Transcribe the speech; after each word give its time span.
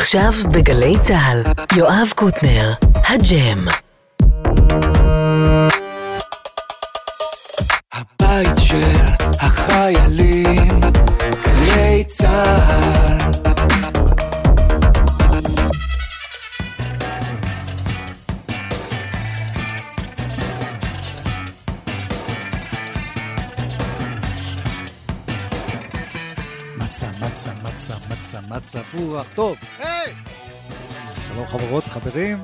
עכשיו 0.00 0.32
בגלי 0.52 0.94
צה"ל, 1.00 1.42
יואב 1.76 2.12
קוטנר, 2.14 2.72
הג'ם. 2.94 3.64
הבית 7.92 8.56
של 8.58 8.96
החיילים, 9.40 10.80
גלי 11.44 12.04
צה"ל. 12.04 13.18
מצה, 26.88 27.10
מצה, 27.20 27.50
מצה, 27.62 27.94
מצה, 28.10 28.40
מצה, 28.48 28.80
פורח, 28.92 29.26
טוב, 29.34 29.56
היי! 29.78 29.87
שלום 31.28 31.46
חברות, 31.46 31.84
חברים. 31.84 32.42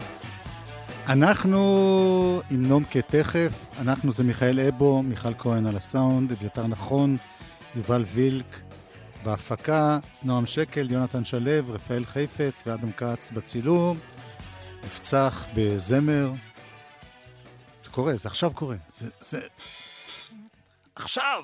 אנחנו 1.09 2.41
עם 2.51 2.67
נומקה 2.67 3.03
תכף, 3.03 3.67
אנחנו 3.79 4.13
זה 4.13 4.23
מיכאל 4.23 4.61
אבו, 4.61 5.03
מיכל 5.03 5.35
כהן 5.39 5.67
על 5.67 5.77
הסאונד, 5.77 6.33
אביתר 6.33 6.67
נכון, 6.67 7.17
יובל 7.77 8.05
וילק 8.07 8.61
בהפקה, 9.25 9.99
נועם 10.23 10.47
שקל, 10.47 10.91
יונתן 10.91 11.25
שלו, 11.25 11.69
רפאל 11.69 12.05
חיפץ 12.05 12.63
ואדם 12.67 12.93
כץ 12.93 13.31
בצילום. 13.31 13.99
נפצח 14.85 15.47
בזמר. 15.55 16.33
זה 17.85 17.91
קורה, 17.91 18.17
זה 18.17 18.29
עכשיו 18.29 18.51
קורה. 18.55 18.77
זה... 18.93 19.11
זה... 19.21 19.41
עכשיו! 20.97 21.43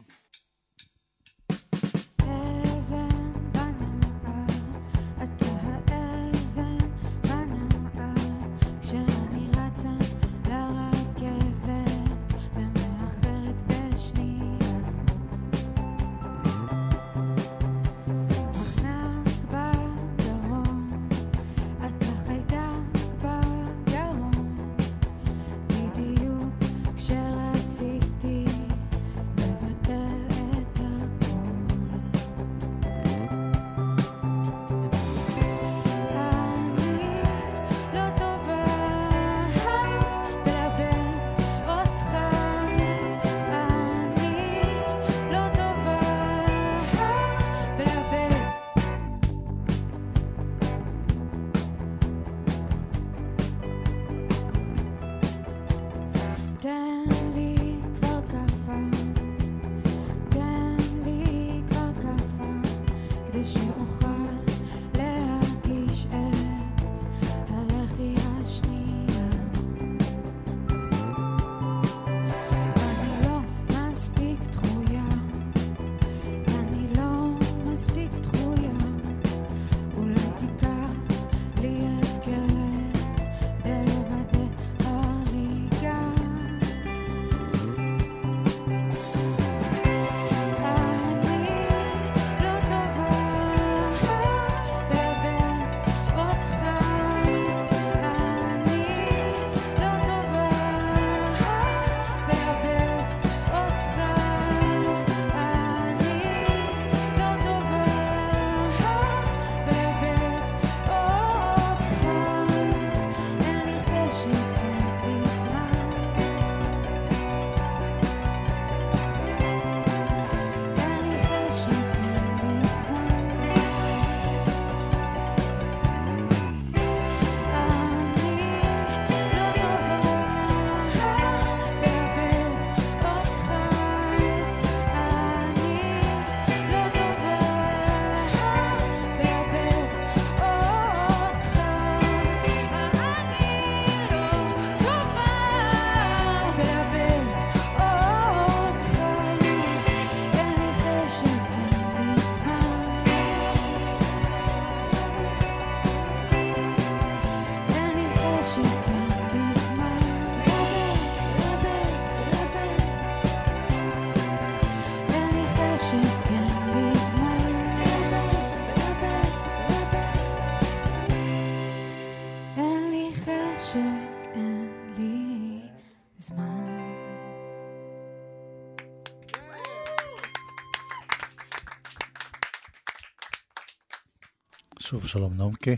שוב 184.90 185.06
שלום 185.06 185.34
נומקה. 185.34 185.70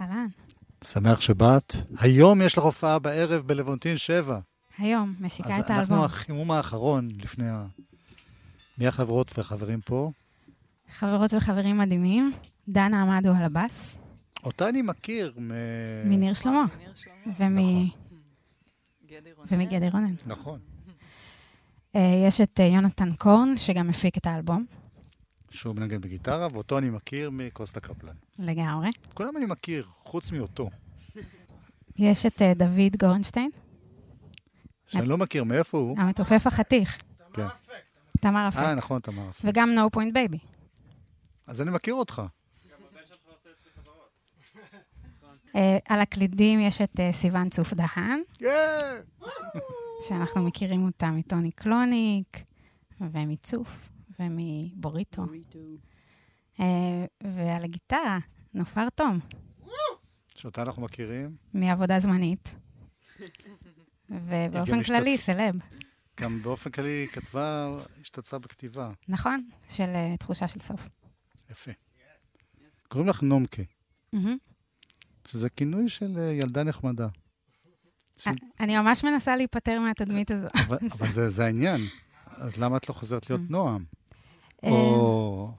אהלן, 0.00 0.26
שמח 0.84 1.20
שבאת. 1.20 1.74
היום 1.98 2.42
יש 2.42 2.58
לך 2.58 2.64
הופעה 2.64 2.98
בערב 2.98 3.46
בלוונטין 3.46 3.96
7. 3.96 4.38
היום 4.78 5.14
משיקה 5.20 5.48
אז 5.48 5.58
את 5.58 5.70
האלבום. 5.70 5.80
אנחנו 5.98 6.04
החימום 6.04 6.50
האחרון 6.50 7.08
לפני 7.22 7.48
ה... 7.48 7.66
מי 8.78 8.86
החברות 8.86 9.38
והחברים 9.38 9.80
פה? 9.80 10.10
חברות 10.98 11.34
וחברים 11.34 11.78
מדהימים, 11.78 12.32
דנה 12.68 13.02
עמדו 13.02 13.32
על 13.32 13.42
הבאס, 13.44 13.98
אותה 14.44 14.68
אני 14.68 14.82
מכיר 14.82 15.32
מ... 15.36 15.48
מניר 16.10 16.34
שלמה, 16.34 16.64
ומ- 17.38 17.58
נכון. 19.12 19.46
ומגדי 19.50 19.88
רונן. 19.90 20.14
נכון. 20.26 20.58
אה, 21.96 22.24
יש 22.28 22.40
את 22.40 22.60
אה, 22.60 22.64
יונתן 22.64 23.12
קורן, 23.12 23.56
שגם 23.56 23.88
מפיק 23.88 24.18
את 24.18 24.26
האלבום, 24.26 24.66
שהוא 25.52 25.76
מנגן 25.76 26.00
בגיטרה, 26.00 26.48
ואותו 26.52 26.78
אני 26.78 26.90
מכיר 26.90 27.30
מקוסטה 27.30 27.80
קפלן. 27.80 28.14
לגמרי. 28.38 28.90
את 29.08 29.12
כולם 29.12 29.36
אני 29.36 29.46
מכיר, 29.46 29.86
חוץ 29.98 30.32
מאותו. 30.32 30.70
יש 31.98 32.26
את 32.26 32.42
אה, 32.42 32.54
דוד 32.54 32.96
גורנשטיין, 33.00 33.50
שאני 34.86 35.06
לא 35.06 35.18
מכיר 35.18 35.44
מאיפה 35.44 35.78
הוא. 35.78 36.00
המתופף 36.00 36.46
החתיך. 36.46 36.98
כן. 37.32 37.46
תמר 38.20 38.48
אפק. 38.48 38.58
אה, 38.58 38.74
נכון, 38.74 39.00
תמר 39.00 39.30
אפק. 39.30 39.44
וגם 39.44 39.78
No 39.78 39.96
Point 39.96 40.12
Baby. 40.14 40.38
אז 41.46 41.62
אני 41.62 41.70
מכיר 41.70 41.94
אותך. 41.94 42.22
אה, 45.56 45.78
על 45.88 46.00
הקלידים 46.00 46.60
יש 46.60 46.80
את 46.80 47.00
אה, 47.00 47.12
סיון 47.12 47.48
צוף 47.48 47.74
דהן, 47.74 48.20
כן! 48.34 49.00
שאנחנו 50.08 50.42
מכירים 50.42 50.86
אותה 50.86 51.10
מטוני 51.10 51.50
קלוניק, 51.50 52.38
ומצוף, 53.00 53.88
ומבוריטו. 54.22 55.22
אה, 56.60 57.04
ועל 57.24 57.64
הגיטרה, 57.64 58.18
נופר 58.54 58.88
תום, 58.90 59.18
שאותה 60.36 60.62
אנחנו 60.62 60.82
מכירים, 60.82 61.36
מעבודה 61.54 61.98
זמנית. 61.98 62.54
ובאופן 64.10 64.82
כללי, 64.82 65.18
סלב. 65.18 65.54
גם 66.20 66.42
באופן 66.42 66.70
כללי 66.70 66.88
היא 66.90 67.08
כתבה, 67.08 67.76
השתתפה 68.00 68.38
בכתיבה. 68.38 68.90
נכון? 69.08 69.48
של 69.68 69.88
אה, 69.94 70.16
תחושה 70.16 70.48
של 70.48 70.60
סוף. 70.60 70.88
יפה. 71.50 71.70
קוראים 72.88 73.08
לך 73.08 73.22
נומקה. 73.22 73.62
שזה 75.26 75.50
כינוי 75.50 75.88
של 75.88 76.18
אה, 76.18 76.32
ילדה 76.32 76.64
נחמדה. 76.64 77.08
אני 78.60 78.78
ממש 78.78 79.04
מנסה 79.04 79.36
להיפטר 79.36 79.80
מהתדמית 79.80 80.30
הזו. 80.30 80.46
אבל, 80.66 80.78
אבל 80.92 81.08
זה, 81.08 81.30
זה 81.30 81.44
העניין. 81.44 81.80
אז 82.26 82.56
למה 82.56 82.76
את 82.76 82.88
לא 82.88 82.94
חוזרת 82.94 83.30
להיות 83.30 83.42
נועם? 83.50 83.84
או 84.62 85.50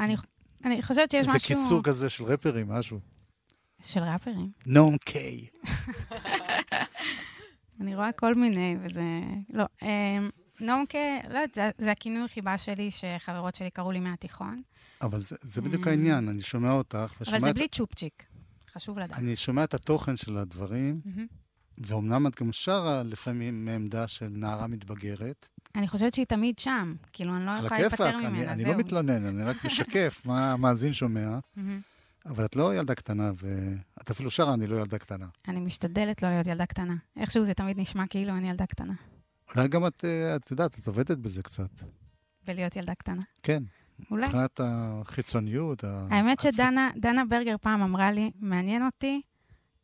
אני- 0.00 0.16
אני 0.64 0.82
חושבת 0.82 1.10
שיש 1.10 1.26
משהו... 1.28 1.56
קיצור 1.56 1.82
כזה 1.82 2.08
של 2.10 2.24
רפרים, 2.24 2.68
משהו. 2.68 3.00
של 3.82 4.00
ראפרים. 4.00 4.50
נום 4.66 4.96
קיי. 4.98 5.46
אני 7.80 7.96
רואה 7.96 8.12
כל 8.12 8.34
מיני, 8.34 8.76
וזה... 8.84 9.00
לא. 9.52 9.64
אמ, 9.82 10.30
נומקה, 10.60 10.98
לא 11.28 11.38
יודעת, 11.38 11.54
זה- 11.54 11.84
זה 11.84 11.90
הכינוי 11.92 12.28
חיבה 12.28 12.58
שלי, 12.58 12.90
שחברות 12.90 13.54
שלי 13.54 13.70
קראו 13.70 13.92
לי 13.92 14.00
מהתיכון. 14.00 14.62
אבל 15.02 15.20
זה, 15.20 15.36
זה 15.42 15.62
בדיוק 15.62 15.86
אה. 15.86 15.92
העניין, 15.92 16.28
אני 16.28 16.40
שומע 16.40 16.72
אותך, 16.72 16.96
אבל 17.30 17.40
זה 17.40 17.50
את, 17.50 17.54
בלי 17.54 17.68
צ'ופצ'יק. 17.68 18.24
חשוב 18.74 18.98
לדעת. 18.98 19.18
אני 19.18 19.36
שומע 19.36 19.64
את 19.64 19.74
התוכן 19.74 20.16
של 20.16 20.36
הדברים. 20.36 21.00
ואומנם 21.78 22.26
את 22.26 22.40
גם 22.42 22.52
שרה 22.52 23.02
לפעמים 23.02 23.64
מעמדה 23.64 24.08
של 24.08 24.28
נערה 24.28 24.66
מתבגרת. 24.66 25.48
אני 25.74 25.88
חושבת 25.88 26.14
שהיא 26.14 26.26
תמיד 26.26 26.58
שם. 26.58 26.94
כאילו, 27.12 27.36
אני 27.36 27.46
לא 27.46 27.50
יכולה 27.50 27.80
להיפטר 27.80 28.08
אני, 28.18 28.28
ממנה, 28.28 28.52
אני 28.52 28.62
זהו. 28.62 28.72
לא 28.72 28.78
מתלונן, 28.78 29.26
אני 29.26 29.42
רק 29.42 29.64
משקף 29.64 30.22
מה 30.24 30.52
המאזין 30.52 30.92
שומע. 30.92 31.38
אבל 32.26 32.44
את 32.44 32.56
לא 32.56 32.74
ילדה 32.76 32.94
קטנה, 32.94 33.30
ואת 33.34 34.10
אפילו 34.10 34.30
שרה, 34.30 34.54
אני 34.54 34.66
לא 34.66 34.76
ילדה 34.76 34.98
קטנה. 34.98 35.26
אני 35.48 35.60
משתדלת 35.60 36.22
לא 36.22 36.28
להיות 36.28 36.46
ילדה 36.46 36.66
קטנה. 36.66 36.94
איכשהו 37.16 37.44
זה 37.44 37.54
תמיד 37.54 37.80
נשמע 37.80 38.04
כאילו 38.10 38.32
אני 38.36 38.50
ילדה 38.50 38.66
קטנה. 38.66 38.92
אולי 39.56 39.68
גם 39.68 39.86
את, 39.86 40.04
אה, 40.04 40.36
את 40.36 40.50
יודעת, 40.50 40.78
את 40.78 40.86
עובדת 40.86 41.18
בזה 41.18 41.42
קצת. 41.42 41.70
ולהיות 42.48 42.76
ילדה 42.76 42.94
קטנה. 42.94 43.22
כן, 43.42 43.62
אולי. 44.10 44.26
מבחינת 44.26 44.60
החיצוניות. 44.64 45.84
האמת 45.84 46.38
הצ- 46.40 46.42
שדנה 46.52 46.90
דנה 46.96 47.24
ברגר 47.24 47.56
פעם 47.60 47.82
אמרה 47.82 48.12
לי, 48.12 48.30
מעניין 48.40 48.86
אותי 48.86 49.20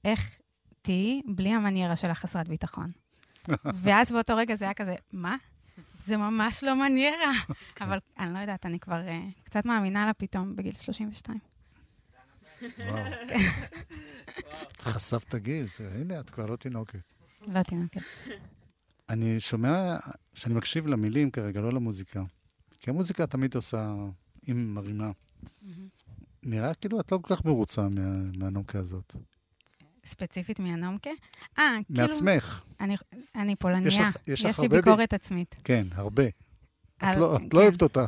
איך 0.05 0.41
תהיי 0.83 1.23
בלי 1.35 1.49
המניירה 1.49 1.97
של 1.97 2.11
החסרת 2.11 2.49
ביטחון. 2.49 2.87
ואז 3.83 4.13
באותו 4.13 4.37
רגע 4.37 4.55
זה 4.55 4.65
היה 4.65 4.75
כזה, 4.75 4.95
מה? 5.13 5.37
זה 6.03 6.17
ממש 6.17 6.65
לא 6.65 6.75
מניירה. 6.75 7.33
כן. 7.75 7.85
אבל 7.85 7.99
אני 8.19 8.35
לא 8.35 8.39
יודעת, 8.39 8.67
אני 8.67 8.79
כבר 8.79 9.01
uh, 9.09 9.45
קצת 9.45 9.65
מאמינה 9.65 10.07
לה 10.07 10.15
פתאום 10.15 10.57
בגיל 10.57 10.75
32. 10.75 11.39
וואו. 12.63 13.05
חשפת 14.81 15.35
גיל, 15.35 15.67
זה, 15.79 15.93
הנה, 15.95 16.21
את 16.21 16.31
כבר 16.31 16.47
לא 16.47 16.57
תינוקת. 16.57 17.13
לא 17.47 17.63
תינוקת. 17.63 18.01
אני 19.09 19.41
שומע, 19.41 19.97
שאני 20.35 20.55
מקשיב 20.55 20.87
למילים 20.87 21.31
כרגע, 21.31 21.61
לא 21.61 21.73
למוזיקה. 21.73 22.23
כי 22.81 22.91
המוזיקה 22.91 23.27
תמיד 23.27 23.55
עושה, 23.55 23.95
היא 24.43 24.55
מרימה. 24.55 25.11
נראה 26.43 26.75
כאילו 26.75 27.01
את 27.01 27.13
לא 27.13 27.19
כל 27.23 27.37
כך 27.37 27.45
מרוצה 27.45 27.89
מה, 27.89 28.03
מהנומקה 28.39 28.79
הזאת. 28.79 29.17
ספציפית 30.07 30.61
מהנומקה? 30.61 31.11
אה, 31.59 31.71
כאילו... 31.87 32.03
מעצמך, 32.03 32.65
אני, 32.81 32.95
אני 33.35 33.57
פולניה. 33.57 33.89
יש 33.89 33.99
לך- 33.99 34.17
יש 34.27 34.45
יש 34.45 34.61
לי 34.61 34.67
הרבה 34.67 34.81
ב- 34.81 34.85
ביקורת 34.85 35.13
עצמית. 35.15 35.55
כן, 35.65 35.87
הרבה. 35.95 36.27
את 36.27 36.33
על- 36.99 37.19
לא, 37.19 37.37
את 37.37 37.41
לא 37.43 37.49
כן. 37.51 37.57
אוהבת 37.57 37.83
אותה. 37.83 38.05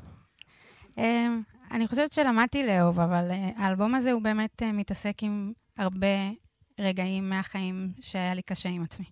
אמ, 0.99 1.43
אני 1.71 1.87
חושבת 1.87 2.13
שלמדתי 2.13 2.67
לאהוב, 2.67 3.01
אבל 3.01 3.31
אה, 3.31 3.51
האלבום 3.57 3.95
הזה 3.95 4.13
הוא 4.13 4.23
באמת 4.23 4.63
אה, 4.63 4.73
מתעסק 4.73 5.23
עם 5.23 5.53
הרבה 5.77 6.07
רגעים 6.81 7.31
מהחיים 7.31 7.93
שהיה 8.01 8.35
לי 8.35 8.43
קשה 8.43 8.69
עם 8.69 8.83
עצמי. 8.83 9.07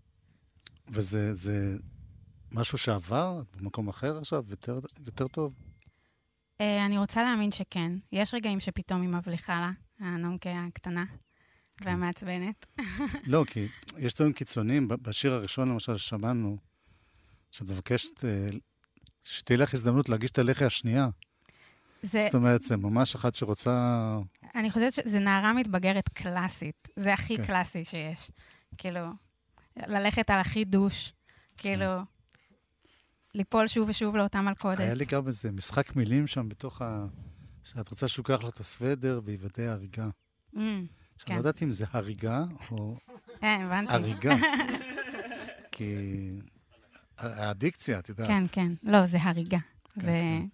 וזה 0.88 1.35
זה 1.35 1.77
משהו 2.55 2.79
שעבר, 2.79 3.41
את 3.43 3.56
במקום 3.56 3.88
אחר 3.88 4.19
עכשיו, 4.19 4.44
יותר, 4.50 4.79
יותר 5.06 5.29
טוב? 5.29 5.53
אה, 6.61 6.87
אני 6.87 6.99
רוצה 6.99 7.23
להאמין 7.23 7.50
שכן. 7.50 7.93
יש 8.12 8.35
רגעים 8.35 8.61
שפתאום 8.61 9.00
היא 9.03 9.09
מבליחה 9.11 9.61
לה, 9.61 9.71
הנומקה 10.09 10.50
הקטנה. 10.69 11.05
והמעצבנת. 11.84 12.67
לא, 13.26 13.44
כי 13.46 13.69
יש 13.99 14.14
דברים 14.14 14.32
קיצוניים. 14.32 14.88
בשיר 14.88 15.32
הראשון, 15.32 15.69
למשל, 15.69 15.96
ששמענו, 15.96 16.56
שאת 17.50 17.70
מבקשת 17.70 18.25
אה, 18.25 18.46
שתהיה 19.25 19.58
לך 19.58 19.75
הזדמנות 19.75 20.08
להגיש 20.08 20.31
את 20.31 20.38
הלחי 20.38 20.64
השנייה. 20.64 21.08
זה, 22.02 22.20
זאת 22.20 22.34
אומרת, 22.34 22.62
זה 22.62 22.76
ממש 22.76 23.14
אחת 23.14 23.34
שרוצה... 23.34 24.19
אני 24.55 24.70
חושבת 24.70 24.93
שזה 24.93 25.19
נערה 25.19 25.52
מתבגרת 25.52 26.08
קלאסית. 26.08 26.88
זה 26.96 27.12
הכי 27.12 27.37
כן. 27.37 27.46
קלאסי 27.46 27.84
שיש. 27.84 28.31
כאילו, 28.78 29.00
ללכת 29.76 30.31
על 30.31 30.40
הכי 30.40 30.64
דוש, 30.64 31.12
כאילו, 31.56 31.87
ליפול 33.34 33.67
שוב 33.67 33.88
ושוב 33.88 34.17
לאותה 34.17 34.40
מלכודת. 34.40 34.78
היה 34.78 34.94
לי 34.94 35.05
גם 35.05 35.26
איזה 35.26 35.52
משחק 35.52 35.96
מילים 35.96 36.26
שם 36.26 36.49
בתוך 36.49 36.82
ה... 36.82 37.06
שאת 37.64 37.88
רוצה 37.88 38.08
שהוא 38.08 38.25
ייקח 38.28 38.43
לה 38.43 38.49
את 38.49 38.61
הסוודר 38.61 39.20
ויוודא 39.25 39.62
הריגה. 39.62 40.08
Mm, 40.55 40.58
עכשיו, 41.17 41.29
כן. 41.29 41.35
לא 41.35 41.39
יודעת 41.39 41.63
אם 41.63 41.73
זה 41.73 41.85
הריגה 41.91 42.45
או 42.71 42.97
אה, 43.43 43.57
הבנתי. 43.65 43.93
הריגה. 43.93 44.35
כי 45.73 45.95
האדיקציה, 47.19 47.99
את 47.99 48.09
יודעת, 48.09 48.29
כן, 48.29 48.45
כן. 48.53 48.73
לא, 48.83 49.07
זה 49.07 49.19
הריגה. 49.23 49.59
כן, 49.95 50.01
זה 50.01 50.17
כן. 50.21 50.47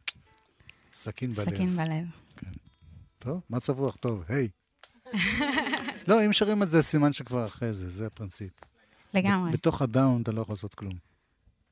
סכין 0.92 1.32
בלב. 1.32 1.54
סכין 1.54 1.76
בלב. 1.76 2.06
טוב, 3.18 3.40
מצב 3.50 3.78
רוח 3.78 3.96
טוב, 3.96 4.24
היי. 4.28 4.48
לא, 6.08 6.26
אם 6.26 6.32
שרים 6.32 6.62
את 6.62 6.68
זה, 6.68 6.82
סימן 6.82 7.12
שכבר 7.12 7.44
אחרי 7.44 7.72
זה, 7.72 7.88
זה 7.88 8.06
הפרינציפ. 8.06 8.52
לגמרי, 9.14 9.52
בתוך 9.52 9.82
הדאון 9.82 10.22
אתה 10.22 10.32
לא 10.32 10.40
יכול 10.40 10.52
לעשות 10.52 10.74
כלום. 10.74 10.94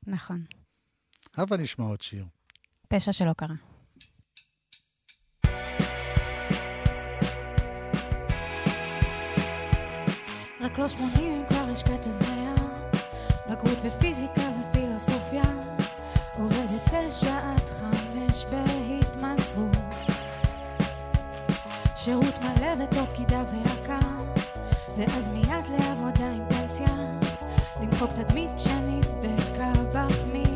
נכון. 0.07 0.43
הבה 1.35 1.57
נשמע 1.57 1.85
עוד 1.85 2.01
שיר. 2.01 2.25
פשע 2.87 3.13
שלא 3.13 3.33
קרה. 3.33 3.55
רק 10.71 10.79
לא 10.79 10.87
שמונים 10.87 11.33
אם 11.33 11.43
כבר 11.49 11.65
השקעת 11.71 12.03
זמיה 12.09 12.53
בגרות 13.49 13.77
בפיזיקה 13.85 14.41
ופילוסופיה 14.59 15.43
עובדת 16.37 16.81
תשע 16.85 17.37
עד 17.37 17.59
חמש 17.59 18.45
בהתמסרות. 18.51 19.77
שירות 21.95 22.39
מלא 22.39 22.75
בתור 22.75 23.05
פקידה 23.05 23.43
בהקה 23.43 23.99
ואז 24.97 25.29
מיד 25.29 25.65
לעבודה 25.77 26.31
עם 26.31 26.43
פנסיה 26.49 26.95
למחוק 27.81 28.11
תדמית 28.11 28.51
שנית 28.57 29.05
בקבח 29.21 30.15
מילדות 30.33 30.50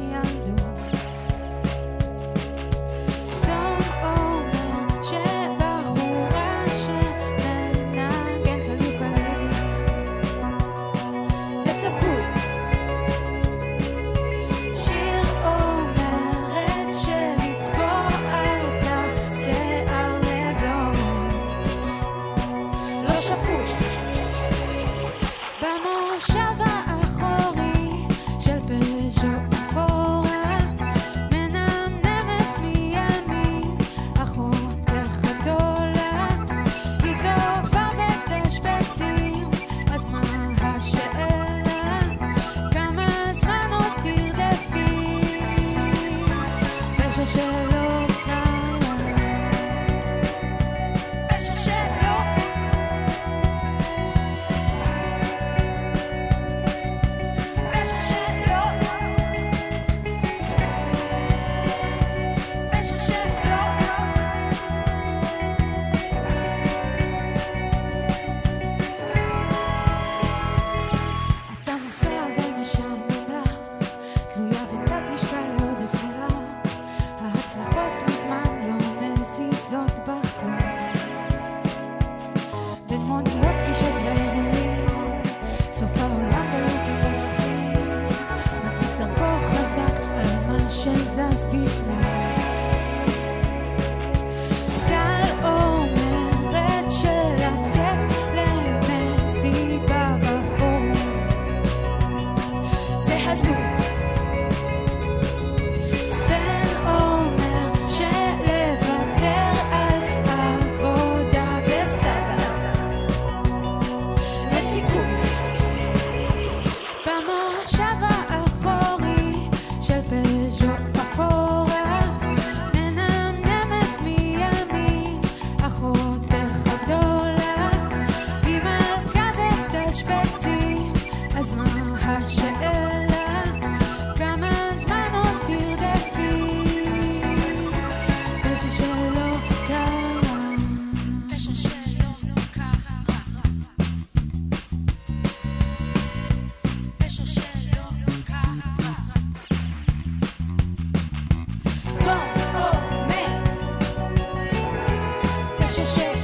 פשע 155.83 156.14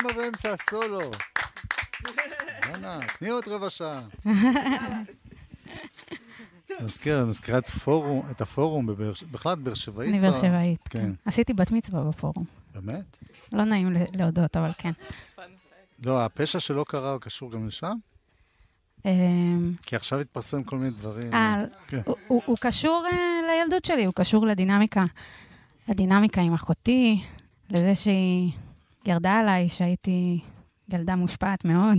למה 0.00 0.12
באמצע 0.12 0.52
הסולו? 0.52 1.00
בואנה, 2.66 2.98
תני 3.18 3.28
עוד 3.28 3.48
רבע 3.48 3.70
שעה. 3.70 4.02
נזכיר, 6.80 7.26
מזכירה 7.26 7.58
את 7.58 7.66
פורום, 7.66 8.22
את 8.30 8.40
הפורום 8.40 8.86
בבאר 8.86 9.12
בכלל 9.30 9.52
את 9.52 9.58
באר 9.58 9.74
שבעית? 9.74 10.10
אני 10.10 10.20
באר 10.20 10.40
שבעית. 10.40 10.88
כן. 10.88 11.12
עשיתי 11.24 11.52
בת 11.52 11.70
מצווה 11.70 12.04
בפורום. 12.04 12.44
באמת? 12.74 13.18
לא 13.52 13.64
נעים 13.64 13.92
להודות, 14.12 14.56
אבל 14.56 14.70
כן. 14.78 14.92
לא, 16.04 16.24
הפשע 16.24 16.60
שלא 16.60 16.84
קרה 16.88 17.12
הוא 17.12 17.20
קשור 17.20 17.52
גם 17.52 17.66
לשם? 17.66 17.96
אמ, 19.04 19.72
כי 19.82 19.96
עכשיו 19.96 20.20
התפרסם 20.20 20.62
כל 20.62 20.78
מיני 20.78 20.90
דברים. 20.90 21.34
אה, 21.34 21.58
כן. 21.86 22.00
הוא 22.26 22.56
קשור 22.60 23.06
אה, 23.12 23.40
לילדות 23.48 23.84
שלי, 23.84 24.04
הוא 24.04 24.14
קשור 24.14 24.46
לדינמיקה. 24.46 25.04
לדינמיקה 25.88 26.40
עם 26.40 26.54
אחותי, 26.54 27.22
לזה 27.70 27.94
שהיא 27.94 28.52
ירדה 29.08 29.34
עליי, 29.38 29.68
שהייתי 29.68 30.40
ילדה 30.92 31.16
מושפעת 31.16 31.64
מאוד. 31.64 31.98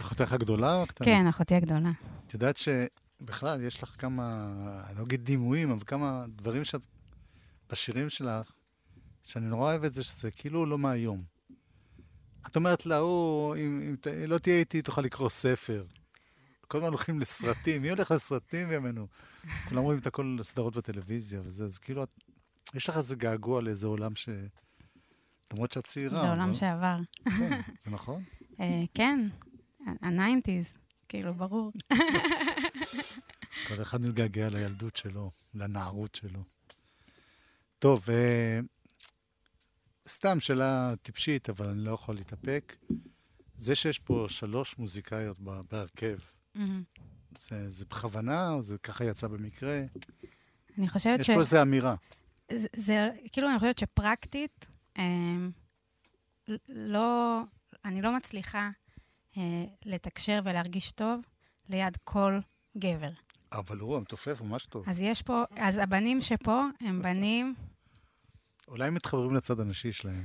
אחותך 0.00 0.32
הגדולה 0.32 0.74
או 0.74 0.82
הקטנה? 0.82 1.04
כן, 1.06 1.26
אחותי 1.26 1.54
הגדולה. 1.54 1.90
את 2.26 2.34
יודעת 2.34 2.56
שבכלל 2.56 3.60
יש 3.62 3.82
לך 3.82 3.94
כמה, 3.98 4.46
אני 4.88 4.98
לא 4.98 5.02
אגיד 5.02 5.24
דימויים, 5.24 5.70
אבל 5.70 5.82
כמה 5.86 6.24
דברים 6.36 6.64
שאת, 6.64 6.86
בשירים 7.70 8.08
שלך, 8.10 8.52
שאני 9.24 9.46
נורא 9.46 9.62
אוהב 9.70 9.84
את 9.84 9.92
זה, 9.92 10.04
שזה 10.04 10.30
כאילו 10.30 10.66
לא 10.66 10.78
מהיום. 10.78 11.22
את 12.46 12.56
אומרת 12.56 12.86
לה, 12.86 12.96
הוא, 12.96 13.56
אם, 13.56 13.80
אם 13.88 13.96
ת- 14.00 14.06
לא 14.06 14.38
תהיה 14.38 14.58
איתי, 14.58 14.82
תוכל 14.82 15.02
לקרוא 15.02 15.28
ספר. 15.30 15.84
כל 16.68 16.78
הזמן 16.78 16.88
הולכים 16.88 17.20
לסרטים, 17.20 17.82
מי 17.82 17.90
הולך 17.90 18.10
לסרטים 18.10 18.72
ימינו? 18.72 19.06
כולם 19.68 19.82
רואים 19.82 19.98
את 19.98 20.06
הכל 20.06 20.38
סדרות 20.42 20.76
בטלוויזיה 20.76 21.40
וזה, 21.44 21.64
אז 21.64 21.78
כאילו, 21.78 22.02
את, 22.02 22.08
יש 22.74 22.88
לך 22.88 22.96
איזה 22.96 23.16
געגוע 23.16 23.62
לאיזה 23.62 23.86
עולם 23.86 24.14
ש... 24.14 24.28
למרות 25.52 25.72
שאת 25.72 25.84
צעירה. 25.84 26.20
זה 26.20 26.30
עולם 26.30 26.48
לא? 26.48 26.54
שעבר. 26.54 26.96
כן, 27.24 27.60
זה 27.84 27.90
נכון? 27.90 28.22
אה, 28.60 28.82
כן, 28.94 29.28
ה 30.02 30.09
nineties, 30.09 30.74
כאילו, 31.08 31.34
ברור. 31.34 31.72
כל 33.68 33.82
אחד 33.82 34.00
מתגעגע 34.00 34.48
לילדות 34.48 34.96
שלו, 34.96 35.30
לנערות 35.54 36.14
שלו. 36.14 36.42
טוב, 37.78 38.10
אה, 38.10 38.60
סתם 40.08 40.40
שאלה 40.40 40.94
טיפשית, 41.02 41.50
אבל 41.50 41.66
אני 41.66 41.84
לא 41.84 41.90
יכול 41.90 42.14
להתאפק. 42.14 42.76
זה 43.56 43.74
שיש 43.74 43.98
פה 43.98 44.26
שלוש 44.28 44.78
מוזיקאיות 44.78 45.38
בהרכב, 45.40 46.18
מהמם. 46.54 46.82
זה, 47.38 47.70
זה 47.70 47.84
בכוונה 47.90 48.50
או 48.50 48.62
זה 48.62 48.78
ככה 48.78 49.04
יצא 49.04 49.28
במקרה? 49.28 49.82
אני 50.78 50.88
חושבת 50.88 51.20
יש 51.20 51.26
ש... 51.26 51.30
פה 51.30 51.40
איזו 51.40 51.62
אמירה. 51.62 51.94
זה, 52.52 52.66
זה, 52.76 53.10
כאילו, 53.32 53.50
אני 53.50 53.58
חושבת 53.58 53.78
שפרקטית, 53.78 54.66
לא, 56.68 57.40
אני 57.84 58.02
לא 58.02 58.16
מצליחה 58.16 58.70
אה, 59.36 59.64
לתקשר 59.84 60.40
ולהרגיש 60.44 60.92
טוב 60.92 61.20
ליד 61.68 61.96
כל 62.04 62.38
גבר. 62.78 63.08
אבל 63.52 63.78
הוא 63.78 63.96
המתופף 63.96 64.40
ממש 64.40 64.66
טוב. 64.66 64.88
אז 64.88 65.02
יש 65.02 65.22
פה, 65.22 65.42
אז 65.56 65.78
הבנים 65.78 66.20
שפה 66.20 66.62
הם 66.80 67.02
בנים, 67.02 67.54
אולי 68.68 68.86
הם 68.86 68.94
מתחברים 68.94 69.34
לצד 69.34 69.60
הנשי 69.60 69.92
שלהם. 69.92 70.24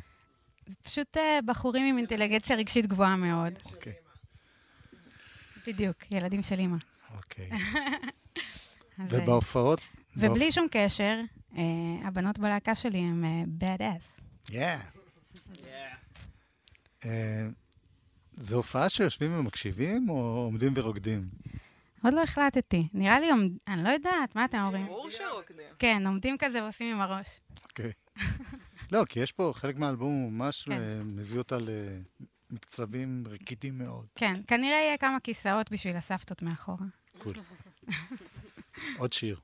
זה 0.68 0.76
פשוט 0.82 1.18
אה, 1.18 1.40
בחורים 1.46 1.86
עם 1.86 1.98
אינטליגנציה 1.98 2.56
רגשית 2.56 2.88
גבוהה 2.88 3.16
מאוד. 3.16 3.54
אוקיי, 3.66 3.94
בדיוק, 5.68 6.12
ילדים 6.12 6.44
של 6.44 6.60
אימא. 6.60 6.78
אוקיי. 7.16 7.50
אה, 9.00 9.06
ובהופעות? 9.10 9.82
ובלי 10.18 10.52
שום 10.52 10.68
קשר, 10.72 11.20
הבנות 12.04 12.40
בלהקה 12.40 12.76
שלי 12.76 12.98
הם 12.98 13.46
bad 13.60 13.80
ass. 13.80 14.33
Yeah. 14.48 14.54
אה, 17.06 17.48
זו 18.34 18.56
הופעה 18.56 18.90
שיושבים 18.90 19.40
ומקשיבים, 19.40 20.10
או 20.10 20.16
עומדים 20.16 20.74
ורוקדים? 20.76 21.30
עוד 22.04 22.14
לא 22.14 22.24
החלטתי. 22.24 22.88
נראה 22.94 23.20
לי, 23.20 23.32
עומד- 23.32 23.52
אני 23.68 23.84
לא 23.84 23.90
יודעת, 23.90 24.36
מה 24.36 24.46
אתם 24.46 24.58
אומרים? 24.58 24.86
ברור 24.86 25.10
שרוקדים. 25.10 25.66
כן, 25.80 26.04
עומדים 26.08 26.36
כזה 26.40 26.64
ועושים 26.64 26.96
עם 26.96 27.02
הראש. 27.02 27.28
אוקיי. 27.66 27.92
לא, 28.92 29.06
כי 29.10 29.20
יש 29.20 29.32
פה 29.32 29.52
חלק 29.56 29.76
מהאלבום 29.76 30.22
הוא 30.24 30.32
ממש 30.32 30.64
כן. 30.64 30.72
אה, 30.72 31.02
מביא 31.04 31.38
אותה 31.38 31.58
למקצבים 32.52 33.24
רקידים 33.28 33.78
מאוד. 33.78 34.06
כן, 34.16 34.34
כנראה 34.48 34.76
יהיה 34.78 34.98
כמה 34.98 35.20
כיסאות 35.20 35.72
בשביל 35.72 35.96
הסבתות 35.96 36.42
מאחורה. 36.42 36.86
קול. 37.18 37.34
עוד 38.98 39.14
שיר. 39.14 39.40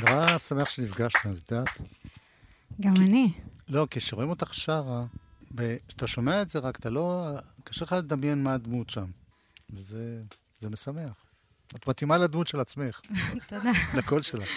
נורא 0.00 0.38
שמח 0.38 0.70
שנפגשנו, 0.70 1.32
את 1.32 1.50
יודעת? 1.50 1.80
גם 2.80 2.94
אני. 2.96 3.32
לא, 3.68 3.86
כשרואים 3.90 4.30
אותך 4.30 4.54
שרה, 4.54 5.04
כשאתה 5.88 6.06
שומע 6.06 6.42
את 6.42 6.48
זה 6.48 6.58
רק, 6.58 6.78
אתה 6.78 6.90
לא... 6.90 7.30
קשה 7.64 7.84
לך 7.84 7.92
לדמיין 7.92 8.42
מה 8.42 8.54
הדמות 8.54 8.90
שם. 8.90 9.10
וזה 9.70 10.22
זה 10.60 10.70
משמח. 10.70 11.24
את 11.74 11.88
מתאימה 11.88 12.16
לדמות 12.16 12.46
של 12.46 12.60
עצמך, 12.60 13.00
תודה. 13.48 13.70
לקול 13.94 14.22
שלך. 14.22 14.48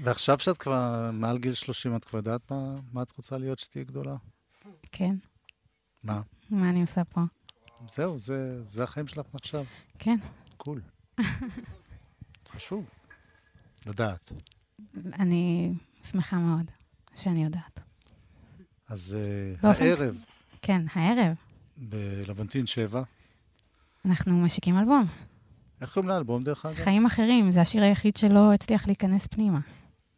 ועכשיו 0.00 0.38
שאת 0.38 0.58
כבר 0.58 1.10
מעל 1.12 1.38
גיל 1.38 1.54
30, 1.54 1.96
את 1.96 2.04
כבר 2.04 2.18
יודעת 2.18 2.50
מה, 2.50 2.74
מה 2.92 3.02
את 3.02 3.12
רוצה 3.16 3.38
להיות 3.38 3.58
שתהיי 3.58 3.84
גדולה? 3.84 4.16
כן, 4.92 5.16
מה? 6.02 6.20
מה 6.50 6.70
אני 6.70 6.80
עושה 6.80 7.04
פה? 7.04 7.20
זהו, 7.88 8.18
זה, 8.18 8.62
זה 8.68 8.84
החיים 8.84 9.08
שלך 9.08 9.26
מעכשיו. 9.32 9.64
כן. 9.98 10.16
קול. 10.56 10.80
חשוב. 12.52 12.84
לדעת. 13.86 14.32
אני 15.18 15.72
שמחה 16.10 16.36
מאוד 16.36 16.70
שאני 17.16 17.44
יודעת. 17.44 17.80
אז 18.88 19.16
uh, 19.58 19.62
באופן- 19.62 19.84
הערב, 19.84 20.16
כן, 20.62 20.82
הערב 20.94 21.34
בלוונטין 21.76 22.66
7, 22.66 23.02
אנחנו 24.04 24.40
משיקים 24.40 24.78
אלבום. 24.78 25.06
איך 25.80 25.94
קוראים 25.94 26.08
לאלבום 26.08 26.42
דרך 26.42 26.66
אגב? 26.66 26.76
חיים 26.84 27.06
אחרים, 27.06 27.50
זה 27.50 27.60
השיר 27.60 27.82
היחיד 27.82 28.16
שלא 28.16 28.52
הצליח 28.54 28.86
להיכנס 28.86 29.26
פנימה. 29.26 29.60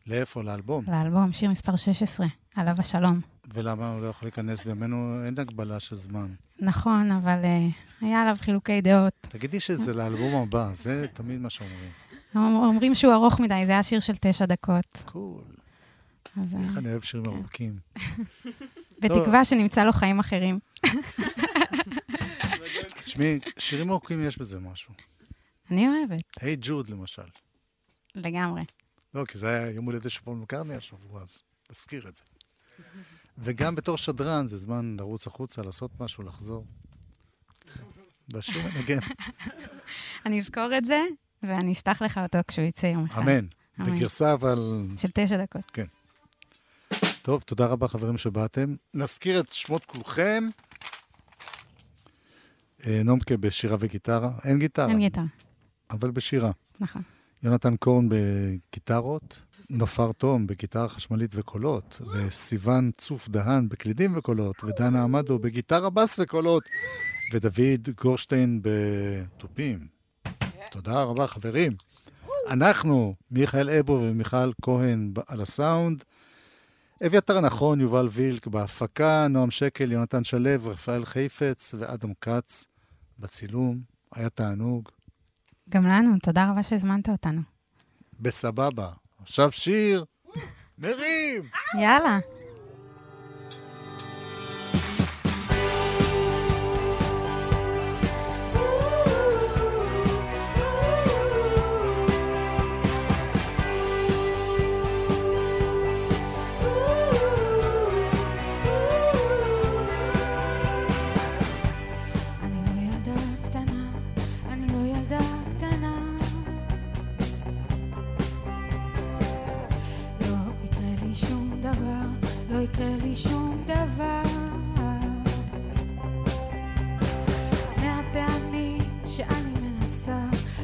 לאיפה? 0.07 0.42
לאלבום. 0.42 0.85
לאלבום, 0.88 1.33
שיר 1.33 1.51
מספר 1.51 1.77
16, 1.77 2.27
עליו 2.55 2.75
השלום. 2.79 3.20
ולמה 3.55 3.88
הוא 3.92 4.01
לא 4.01 4.07
יכול 4.07 4.27
להיכנס 4.27 4.62
בימינו? 4.64 5.25
אין 5.27 5.38
הגבלה 5.38 5.81
של 5.81 5.96
זמן. 5.96 6.35
נכון, 6.61 7.11
אבל 7.12 7.38
uh, 7.42 8.05
היה 8.05 8.20
עליו 8.22 8.37
חילוקי 8.40 8.81
דעות. 8.81 9.12
תגידי 9.20 9.61
שזה 9.61 9.94
לאלבום 9.94 10.35
הבא, 10.35 10.70
זה 10.75 11.07
תמיד 11.12 11.40
מה 11.40 11.51
שאומרים. 11.51 11.90
אומרים 12.35 12.95
שהוא 12.95 13.12
ארוך 13.14 13.40
מדי, 13.40 13.62
זה 13.66 13.73
היה 13.73 13.83
שיר 13.83 14.01
של 14.01 14.12
תשע 14.21 14.47
דקות. 14.47 15.03
קול. 15.05 15.45
אה, 16.38 16.42
איך 16.68 16.79
אני 16.79 16.90
אוהב 16.90 17.03
שירים 17.03 17.27
ארוכים. 17.27 17.79
בתקווה 19.01 19.45
שנמצא 19.45 19.85
לו 19.85 19.92
חיים 19.92 20.21
אחרים. 20.21 20.59
תשמעי, 23.05 23.38
שירים 23.59 23.90
ארוכים 23.90 24.23
יש 24.23 24.38
בזה 24.38 24.61
משהו. 24.61 24.95
אני 25.71 25.88
אוהבת, 25.88 26.25
היי 26.40 26.57
ג'וד 26.61 26.88
למשל. 26.88 27.23
לגמרי. 28.14 28.62
לא, 29.14 29.25
כי 29.25 29.38
זה 29.38 29.49
היה 29.49 29.71
יום 29.71 29.85
הולדת 29.85 30.11
של 30.11 30.21
פול 30.21 30.37
מקרני 30.37 30.75
השבוע, 30.75 31.23
אז 31.23 31.42
תזכיר 31.68 32.09
את 32.09 32.14
זה. 32.14 32.23
וגם 33.38 33.75
בתור 33.75 33.99
שדרן, 33.99 34.47
זה 34.47 34.57
זמן 34.57 34.97
לרוץ 34.99 35.27
החוצה, 35.27 35.62
לעשות 35.62 35.90
משהו, 36.01 36.23
לחזור. 36.23 36.66
בשיר 38.35 38.62
מנגן. 38.75 38.99
אני 40.27 40.40
אזכור 40.40 40.79
את 40.79 40.85
זה, 40.85 41.01
ואני 41.43 41.73
אשלח 41.73 42.03
לך 42.03 42.21
אותו 42.23 42.39
כשהוא 42.49 42.67
יצא 42.67 42.87
יום 42.87 43.05
אחד. 43.05 43.23
אמן. 43.23 43.47
אמן. 43.81 43.97
בגרסה, 43.97 44.33
אבל... 44.33 44.87
של 44.97 45.09
תשע 45.15 45.43
דקות. 45.43 45.79
טוב, 47.23 47.43
תודה 47.43 47.67
רבה, 47.67 47.89
חברים 47.89 48.19
שבאתם. 48.19 48.75
נזכיר 48.95 49.41
את 49.41 49.53
שמות 49.53 49.85
כולכם. 49.85 50.49
אה, 52.87 53.03
נומקה 53.05 53.37
בשירה 53.37 53.77
וגיטרה. 53.81 54.31
אין 54.45 54.59
גיטרה, 54.59 54.89
אין 54.89 54.99
גיטרה, 54.99 55.25
אבל 55.91 56.11
בשירה. 56.11 56.51
נכון. 56.81 57.03
יונתן 57.43 57.77
קורן 57.77 58.09
בגיטרות, 58.09 59.43
נופר 59.71 60.13
תום 60.13 60.47
בגיטרה 60.47 60.89
חשמלית 60.89 61.31
וקולות, 61.35 62.01
וסיון 62.13 62.91
צוף 62.99 63.29
דהן 63.29 63.69
בקלידים 63.69 64.17
וקולות, 64.17 64.65
ודנה 64.65 65.03
עמדו 65.03 65.39
בגיטרה 65.39 65.91
בס 65.91 66.19
וקולות, 66.19 66.63
ודוד 67.33 67.89
גורשטיין 68.03 68.61
בתופים. 68.63 70.02
תודה 70.73 71.03
רבה, 71.03 71.27
חברים. 71.27 71.73
אנחנו, 72.49 73.15
מיכאל 73.31 73.71
אבו 73.71 73.93
ומיכל 73.93 74.53
כהן 74.63 75.13
על 75.27 75.41
הסאונד, 75.41 76.05
אביתר 77.07 77.41
נכון, 77.41 77.81
יובל 77.81 78.09
וילק 78.11 78.47
בהפקה, 78.47 79.27
נועם 79.31 79.51
שקל, 79.51 79.93
יונתן 79.93 80.25
שלו, 80.25 80.51
רפאל 80.65 81.05
חיפץ 81.05 81.75
ואדם 81.79 82.13
כץ 82.21 82.67
בצילום. 83.19 83.81
היה 84.15 84.29
תענוג. 84.29 84.89
גם 85.69 85.87
לנו, 85.87 86.19
תודה 86.23 86.51
רבה 86.51 86.63
שהזמנת 86.63 87.09
אותנו. 87.09 87.41
בסבבה. 88.21 88.89
עכשיו 89.23 89.53
שיר. 89.53 90.05
מרים! 90.79 91.49
יאללה. 91.81 92.19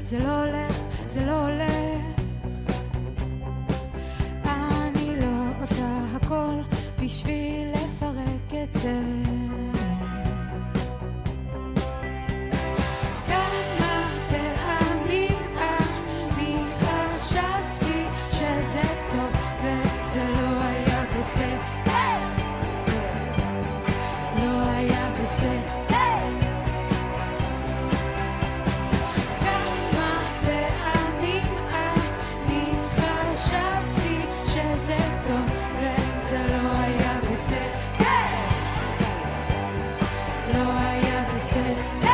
זה 0.08 0.18
לא 0.18 0.44
הולך, 0.44 0.76
זה 1.06 1.26
לא 1.26 1.46
הולך. 1.46 2.02
אני 4.44 5.20
לא 5.20 5.62
עושה 5.62 6.04
הכל 6.14 6.54
בשביל 7.02 7.68
לפרק 7.72 8.62
את 8.62 8.80
זה. 8.80 9.00
said. 41.48 42.07